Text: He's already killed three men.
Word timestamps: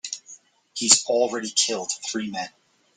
He's 0.73 1.05
already 1.05 1.51
killed 1.55 1.91
three 2.07 2.31
men. 2.31 2.49